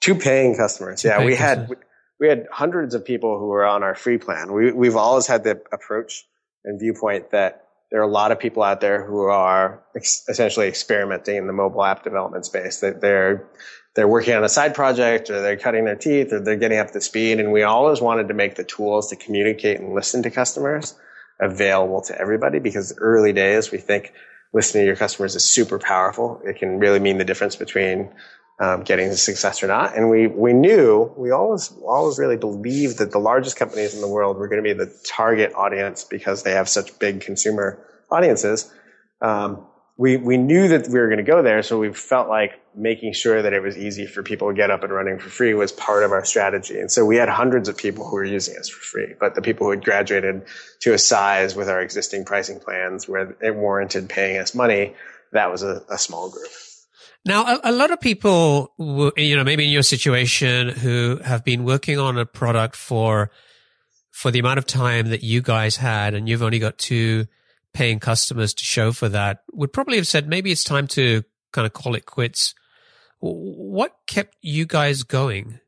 [0.00, 1.02] Two paying customers.
[1.02, 1.68] Two yeah, paying we customers.
[1.68, 1.78] had
[2.20, 4.52] we had hundreds of people who were on our free plan.
[4.52, 6.24] We we've always had the approach
[6.64, 10.68] and viewpoint that there are a lot of people out there who are ex- essentially
[10.68, 12.78] experimenting in the mobile app development space.
[12.80, 13.48] That they're
[13.96, 16.90] they're working on a side project or they're cutting their teeth or they're getting up
[16.92, 17.40] to speed.
[17.40, 20.94] And we always wanted to make the tools to communicate and listen to customers
[21.40, 24.12] available to everybody because early days we think
[24.52, 26.42] listening to your customers is super powerful.
[26.44, 28.10] It can really mean the difference between
[28.60, 29.96] um, getting the success or not.
[29.96, 34.08] And we we knew we always always really believed that the largest companies in the
[34.08, 37.78] world were going to be the target audience because they have such big consumer
[38.10, 38.70] audiences.
[39.20, 39.66] Um,
[39.98, 43.14] we we knew that we were going to go there, so we felt like making
[43.14, 45.72] sure that it was easy for people to get up and running for free was
[45.72, 46.78] part of our strategy.
[46.78, 49.40] And so we had hundreds of people who were using us for free, but the
[49.40, 50.44] people who had graduated
[50.80, 54.94] to a size with our existing pricing plans where it warranted paying us money,
[55.32, 56.50] that was a, a small group.
[57.24, 58.72] Now, a, a, lot of people,
[59.16, 63.30] you know, maybe in your situation who have been working on a product for,
[64.10, 67.26] for the amount of time that you guys had and you've only got two
[67.76, 71.66] paying customers to show for that would probably have said maybe it's time to kind
[71.66, 72.54] of call it quits.
[73.20, 75.60] What kept you guys going?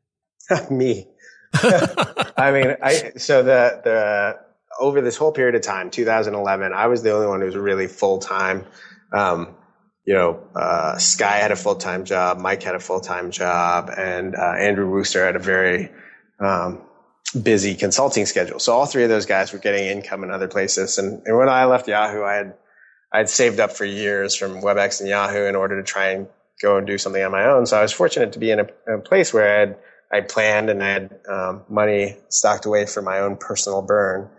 [0.71, 1.07] Me.
[1.53, 4.39] I mean, I so the the
[4.79, 7.87] over this whole period of time, 2011, I was the only one who was really
[7.87, 8.65] full time.
[9.13, 9.55] Um,
[10.03, 13.91] you know, uh, Sky had a full time job, Mike had a full time job,
[13.95, 15.91] and uh, Andrew Wooster had a very
[16.39, 16.81] um,
[17.31, 18.59] busy consulting schedule.
[18.59, 20.97] So all three of those guys were getting income in other places.
[20.97, 22.53] And, and when I left Yahoo, I had,
[23.11, 26.27] I had saved up for years from WebEx and Yahoo in order to try and
[26.61, 27.65] go and do something on my own.
[27.65, 29.77] So I was fortunate to be in a, a place where I had,
[30.11, 34.29] I planned and I had um, money stocked away for my own personal burn.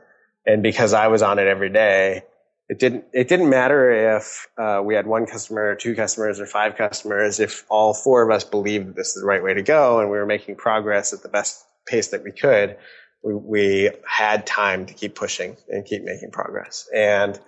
[0.44, 2.24] And because I was on it every day,
[2.68, 6.46] it didn't it didn't matter if uh, we had one customer or two customers or
[6.46, 9.98] five customers if all four of us believed this is the right way to go
[9.98, 12.77] and we were making progress at the best pace that we could,
[13.23, 16.88] we, we had time to keep pushing and keep making progress.
[16.95, 17.38] And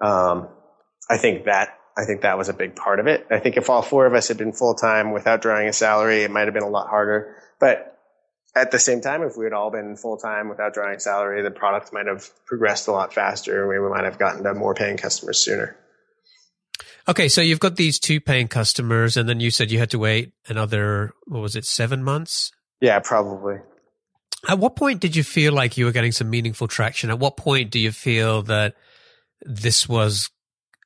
[0.00, 0.48] um,
[1.08, 3.26] I think that I think that was a big part of it.
[3.30, 6.22] I think if all four of us had been full time without drawing a salary,
[6.22, 7.36] it might have been a lot harder.
[7.58, 7.98] But
[8.54, 11.42] at the same time, if we had all been full time without drawing a salary,
[11.42, 13.70] the product might have progressed a lot faster.
[13.70, 15.76] And we might have gotten to more paying customers sooner.
[17.08, 19.98] Okay, so you've got these two paying customers, and then you said you had to
[19.98, 22.52] wait another, what was it, seven months?
[22.80, 23.56] Yeah, probably.
[24.48, 27.10] At what point did you feel like you were getting some meaningful traction?
[27.10, 28.74] At what point do you feel that
[29.42, 30.30] this was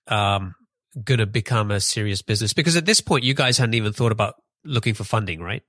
[0.08, 0.54] um,
[1.02, 2.52] going to become a serious business?
[2.52, 5.62] Because at this point, you guys hadn't even thought about looking for funding, right?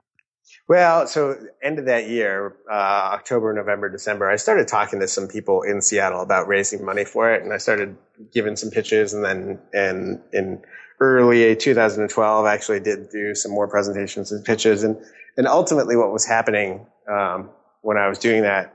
[0.67, 2.73] Well, so end of that year, uh,
[3.13, 7.31] October, November, December, I started talking to some people in Seattle about raising money for
[7.31, 7.95] it, and I started
[8.33, 10.63] giving some pitches, and then and in
[10.99, 14.97] early 2012, I actually did do some more presentations and pitches, and
[15.37, 17.49] and ultimately, what was happening um,
[17.85, 18.73] when I was doing that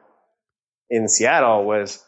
[0.88, 2.00] in Seattle was,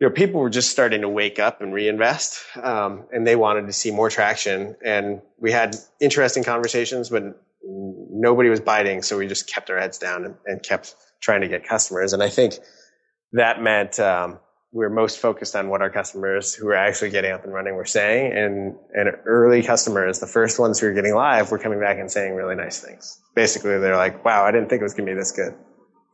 [0.00, 3.66] you know, people were just starting to wake up and reinvest, um, and they wanted
[3.66, 4.74] to see more traction.
[4.82, 7.24] And we had interesting conversations, but
[7.62, 11.48] nobody was biting, so we just kept our heads down and, and kept trying to
[11.48, 12.14] get customers.
[12.14, 12.54] And I think
[13.32, 14.38] that meant um,
[14.72, 17.74] we were most focused on what our customers who were actually getting up and running
[17.74, 18.32] were saying.
[18.32, 22.10] And, and early customers, the first ones who were getting live, were coming back and
[22.10, 23.20] saying really nice things.
[23.34, 25.54] Basically, they're like, wow, I didn't think it was going to be this good.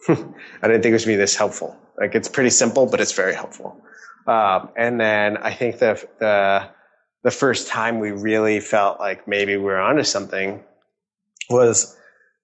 [0.09, 1.77] I didn't think it was going to be this helpful.
[1.99, 3.81] Like it's pretty simple, but it's very helpful.
[4.27, 6.71] Um, and then I think the, the,
[7.23, 10.63] the first time we really felt like maybe we were onto something
[11.49, 11.97] was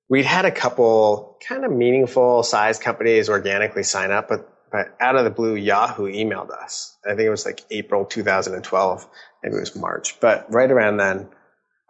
[0.09, 5.17] we'd had a couple kind of meaningful size companies organically sign up, but, but out
[5.17, 6.97] of the blue, Yahoo emailed us.
[7.05, 9.07] I think it was like April 2012.
[9.43, 11.29] Maybe it was March, but right around then,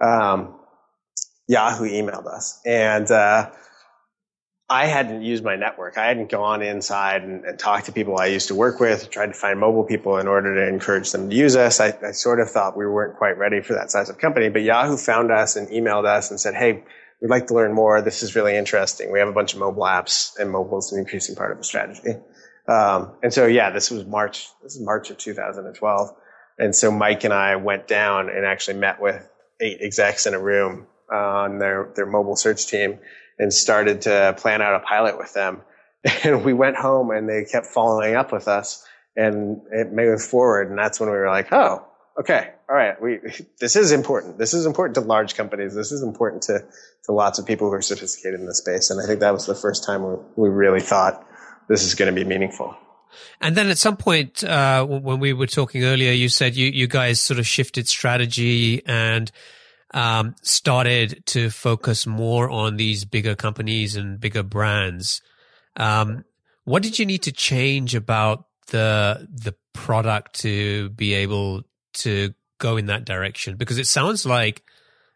[0.00, 0.54] um,
[1.48, 3.50] Yahoo emailed us and, uh,
[4.70, 5.98] I hadn't used my network.
[5.98, 9.26] I hadn't gone inside and, and, talked to people I used to work with, tried
[9.26, 11.80] to find mobile people in order to encourage them to use us.
[11.80, 14.62] I, I, sort of thought we weren't quite ready for that size of company, but
[14.62, 16.84] Yahoo found us and emailed us and said, Hey,
[17.20, 18.00] we'd like to learn more.
[18.00, 19.10] This is really interesting.
[19.10, 21.64] We have a bunch of mobile apps and mobile is an increasing part of the
[21.64, 22.14] strategy.
[22.68, 26.10] Um, and so, yeah, this was March, this is March of 2012.
[26.58, 29.28] And so Mike and I went down and actually met with
[29.60, 33.00] eight execs in a room uh, on their, their mobile search team
[33.40, 35.62] and started to plan out a pilot with them.
[36.24, 40.70] And we went home and they kept following up with us and it moved forward.
[40.70, 41.84] And that's when we were like, oh,
[42.18, 43.18] okay, all right, we,
[43.60, 44.38] this is important.
[44.38, 45.74] This is important to large companies.
[45.74, 46.64] This is important to,
[47.04, 48.88] to lots of people who are sophisticated in the space.
[48.88, 51.26] And I think that was the first time we, we really thought
[51.68, 52.74] this is going to be meaningful.
[53.40, 56.86] And then at some point, uh, when we were talking earlier, you said you, you
[56.86, 59.30] guys sort of shifted strategy and
[59.92, 65.20] um, started to focus more on these bigger companies and bigger brands.
[65.76, 66.24] Um,
[66.64, 71.62] what did you need to change about the the product to be able
[71.94, 73.56] to go in that direction?
[73.56, 74.62] Because it sounds like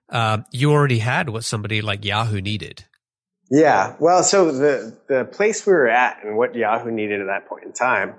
[0.09, 2.85] um, you already had what somebody like Yahoo needed.
[3.51, 7.47] Yeah, well, so the the place we were at and what Yahoo needed at that
[7.47, 8.15] point in time,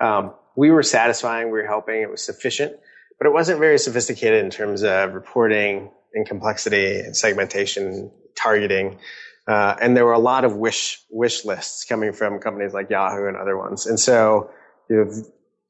[0.00, 2.72] um, we were satisfying, we were helping, it was sufficient,
[3.18, 8.98] but it wasn't very sophisticated in terms of reporting in complexity and segmentation, targeting.
[9.46, 13.26] Uh, and there were a lot of wish wish lists coming from companies like Yahoo
[13.26, 13.86] and other ones.
[13.86, 14.50] And so,
[14.90, 15.24] you know,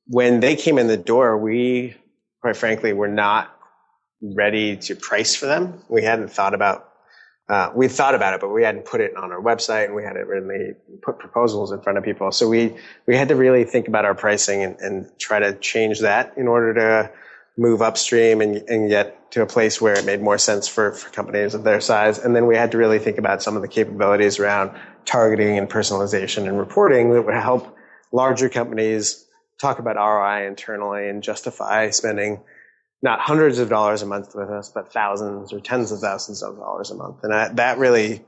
[0.06, 1.96] when they came in the door, we
[2.40, 3.54] quite frankly, were not
[4.20, 5.82] ready to price for them.
[5.88, 6.84] We hadn't thought about
[7.48, 10.02] uh, we thought about it, but we hadn't put it on our website and we
[10.02, 12.30] hadn't really put proposals in front of people.
[12.30, 12.76] So we,
[13.06, 16.46] we had to really think about our pricing and, and try to change that in
[16.46, 17.10] order to
[17.58, 21.10] move upstream and, and get to a place where it made more sense for, for
[21.10, 22.18] companies of their size.
[22.18, 25.68] And then we had to really think about some of the capabilities around targeting and
[25.68, 27.76] personalization and reporting that would help
[28.12, 29.26] larger companies
[29.58, 32.40] talk about ROI internally and justify spending
[33.02, 36.56] not hundreds of dollars a month with us, but thousands or tens of thousands of
[36.56, 37.18] dollars a month.
[37.22, 38.24] And I, that really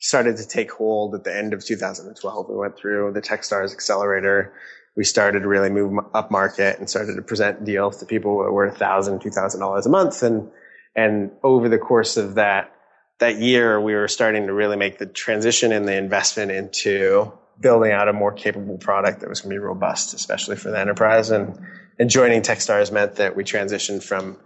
[0.00, 2.48] started to take hold at the end of 2012.
[2.48, 4.52] We went through the Techstars accelerator.
[4.96, 8.52] We started to really move up market and started to present deals to people who
[8.52, 10.22] were $1,000, $2,000 a month.
[10.22, 10.50] And,
[10.94, 12.72] and over the course of that,
[13.18, 17.92] that year, we were starting to really make the transition and the investment into building
[17.92, 21.30] out a more capable product that was going to be robust, especially for the enterprise.
[21.30, 21.58] And,
[21.98, 24.36] and joining Techstars meant that we transitioned from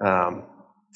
[0.00, 0.42] um,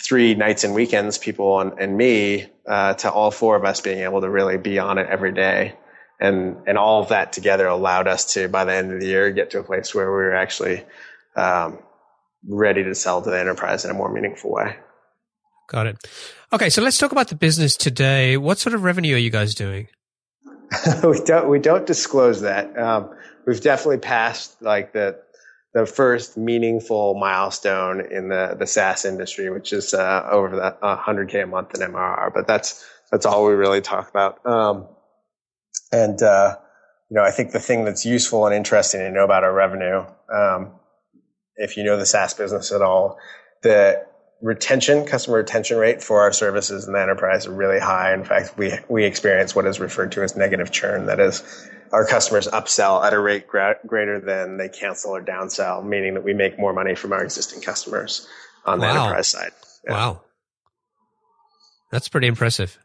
[0.00, 4.00] three nights and weekends, people and, and me, uh, to all four of us being
[4.00, 5.74] able to really be on it every day.
[6.20, 9.30] And, and all of that together allowed us to, by the end of the year,
[9.32, 10.84] get to a place where we were actually
[11.34, 11.78] um,
[12.46, 14.76] ready to sell to the enterprise in a more meaningful way.
[15.68, 15.96] Got it.
[16.52, 18.36] Okay, so let's talk about the business today.
[18.36, 19.88] What sort of revenue are you guys doing?
[21.04, 22.78] we don't we don't disclose that.
[22.78, 23.10] Um,
[23.46, 25.18] we've definitely passed like the
[25.74, 31.44] the first meaningful milestone in the the SaaS industry, which is uh, over that 100k
[31.44, 32.32] a month in MRR.
[32.34, 34.44] But that's that's all we really talk about.
[34.46, 34.86] Um,
[35.92, 36.56] and uh,
[37.10, 40.04] you know, I think the thing that's useful and interesting to know about our revenue,
[40.32, 40.72] um,
[41.56, 43.18] if you know the SaaS business at all,
[43.62, 44.04] the
[44.40, 48.14] retention, customer retention rate for our services in the enterprise are really high.
[48.14, 51.06] In fact, we, we experience what is referred to as negative churn.
[51.06, 51.42] That is,
[51.92, 56.24] our customers upsell at a rate gra- greater than they cancel or downsell, meaning that
[56.24, 58.26] we make more money from our existing customers
[58.64, 58.86] on wow.
[58.86, 59.52] the enterprise side.
[59.84, 59.92] Yeah.
[59.92, 60.22] Wow.
[61.90, 62.78] That's pretty impressive.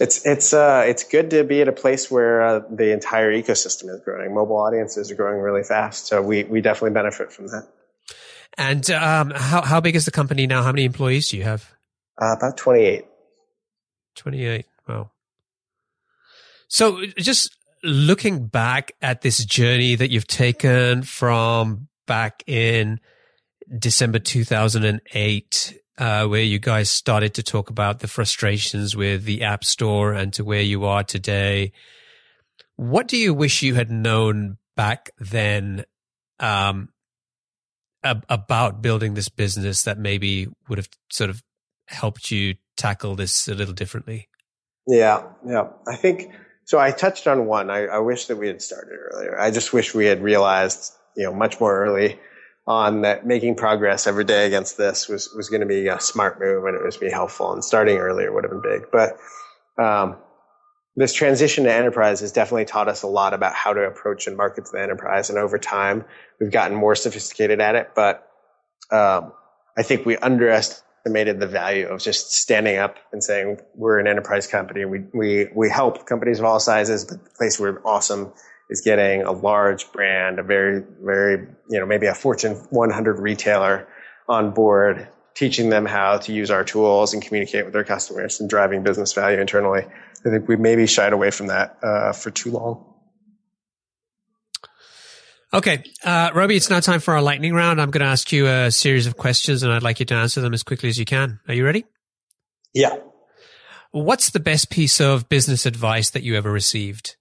[0.00, 3.90] It's it's uh it's good to be at a place where uh, the entire ecosystem
[3.90, 4.34] is growing.
[4.34, 7.68] Mobile audiences are growing really fast, so we we definitely benefit from that.
[8.56, 10.62] And um, how how big is the company now?
[10.62, 11.72] How many employees do you have?
[12.20, 13.06] Uh, about twenty eight.
[14.14, 14.66] Twenty eight.
[14.88, 15.10] Wow.
[16.68, 23.00] So just looking back at this journey that you've taken from back in
[23.76, 29.64] December 2008, uh, where you guys started to talk about the frustrations with the App
[29.64, 31.72] Store and to where you are today,
[32.76, 35.84] what do you wish you had known back then
[36.38, 36.90] um,
[38.04, 41.42] ab- about building this business that maybe would have sort of
[41.88, 44.28] helped you tackle this a little differently?
[44.86, 45.68] Yeah, yeah.
[45.86, 46.30] I think
[46.64, 46.78] so.
[46.78, 47.70] I touched on one.
[47.70, 49.38] I, I wish that we had started earlier.
[49.38, 52.20] I just wish we had realized, you know, much more early
[52.68, 56.38] on that making progress every day against this was was going to be a smart
[56.38, 57.52] move and it was be helpful.
[57.52, 58.82] And starting earlier would have been big.
[58.92, 59.16] But
[59.82, 60.18] um,
[60.94, 64.36] this transition to enterprise has definitely taught us a lot about how to approach and
[64.36, 65.30] market to the enterprise.
[65.30, 66.04] And over time,
[66.38, 67.92] we've gotten more sophisticated at it.
[67.94, 68.28] But
[68.90, 69.32] um,
[69.78, 74.46] I think we underestimated the value of just standing up and saying we're an enterprise
[74.46, 74.84] company.
[74.84, 78.34] We we we help companies of all sizes, but the place we're awesome
[78.70, 83.88] is getting a large brand, a very very you know maybe a Fortune 100 retailer
[84.28, 85.08] on board
[85.38, 89.12] teaching them how to use our tools and communicate with their customers and driving business
[89.12, 89.82] value internally.
[89.84, 92.84] I think we maybe shied away from that uh, for too long.
[95.54, 97.80] Okay, uh, Robi, it's now time for our lightning round.
[97.80, 100.40] I'm going to ask you a series of questions and I'd like you to answer
[100.40, 101.38] them as quickly as you can.
[101.46, 101.84] Are you ready?
[102.74, 102.96] Yeah.
[103.92, 107.16] What's the best piece of business advice that you ever received?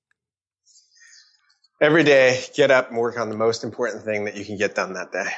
[1.80, 4.74] Every day, get up and work on the most important thing that you can get
[4.74, 5.30] done that day.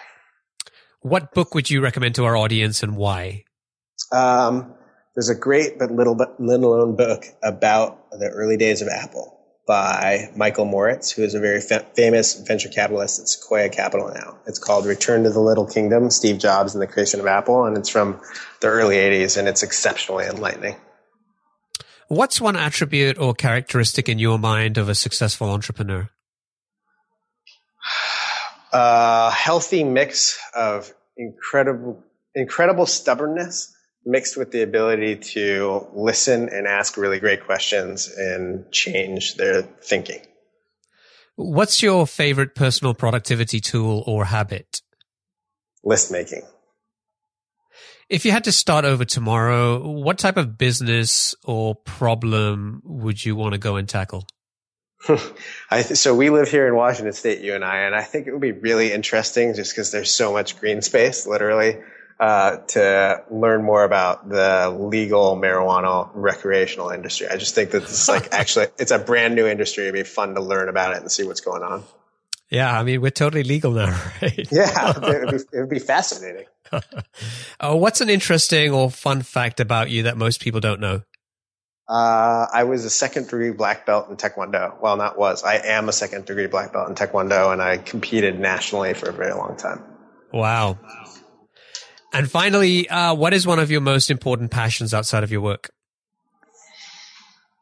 [1.02, 3.44] What book would you recommend to our audience and why?
[4.12, 4.74] Um,
[5.16, 9.38] there's a great but little but little known book about the early days of Apple
[9.68, 14.38] by Michael Moritz, who is a very fa- famous venture capitalist at Sequoia Capital now.
[14.48, 17.78] It's called Return to the Little Kingdom, Steve Jobs and the Creation of Apple, and
[17.78, 18.20] it's from
[18.62, 20.78] the early 80s, and it's exceptionally enlightening.
[22.08, 26.10] What's one attribute or characteristic in your mind of a successful entrepreneur?
[28.72, 32.04] A healthy mix of incredible,
[32.36, 33.74] incredible stubbornness
[34.06, 40.22] mixed with the ability to listen and ask really great questions and change their thinking.
[41.36, 44.82] What's your favorite personal productivity tool or habit?
[45.84, 46.44] List making.
[48.10, 53.36] If you had to start over tomorrow, what type of business or problem would you
[53.36, 54.26] want to go and tackle?
[55.70, 58.28] I th- so we live here in Washington State, you and I, and I think
[58.28, 61.78] it would be really interesting just because there's so much green space, literally,
[62.20, 67.28] uh, to learn more about the legal marijuana recreational industry.
[67.28, 69.84] I just think that this is like actually it's a brand new industry.
[69.84, 71.84] It'd be fun to learn about it and see what's going on.
[72.50, 74.48] Yeah, I mean we're totally legal now, right?
[74.52, 76.46] yeah, it would be, be fascinating.
[76.72, 81.04] uh, what's an interesting or fun fact about you that most people don't know?
[81.90, 84.80] Uh, I was a second degree black belt in Taekwondo.
[84.80, 85.44] Well, not was.
[85.44, 89.14] I am a second degree black belt in Taekwondo, and I competed nationally for a
[89.14, 89.84] very long time.
[90.32, 90.78] Wow.
[92.14, 95.72] And finally, uh, what is one of your most important passions outside of your work?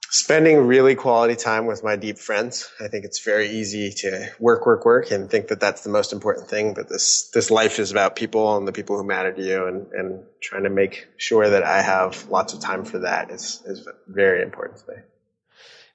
[0.10, 2.72] Spending really quality time with my deep friends.
[2.80, 6.14] I think it's very easy to work, work, work and think that that's the most
[6.14, 6.74] important thing.
[6.74, 9.88] But this, this life is about people and the people who matter to you and,
[9.92, 13.88] and trying to make sure that I have lots of time for that is, is
[14.08, 14.98] very important to me.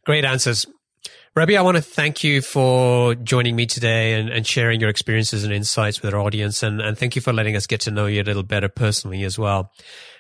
[0.05, 0.67] Great answers.
[1.35, 5.45] Robi, I want to thank you for joining me today and, and sharing your experiences
[5.45, 6.63] and insights with our audience.
[6.63, 9.25] And, and thank you for letting us get to know you a little better personally
[9.25, 9.73] as well.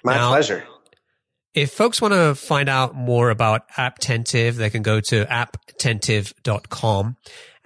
[0.03, 0.67] My now, pleasure.
[1.55, 7.17] If folks want to find out more about Apptentive, they can go to apptentive.com.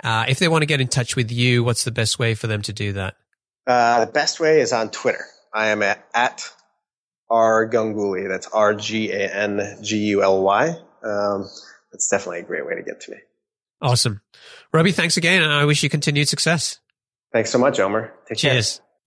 [0.02, 2.48] Uh, if they want to get in touch with you, what's the best way for
[2.48, 3.14] them to do that?
[3.66, 5.24] Uh, the best way is on Twitter.
[5.54, 6.42] I am at, at
[7.30, 8.28] R Ganguly.
[8.28, 10.68] That's R G A N G U L Y.
[11.02, 11.48] Um,
[11.92, 13.18] that's definitely a great way to get to me.
[13.80, 14.20] Awesome.
[14.72, 16.80] Robi, thanks again, and I wish you continued success.
[17.32, 18.12] Thanks so much, Omer.
[18.28, 18.78] Take Cheers.
[18.78, 18.85] Care.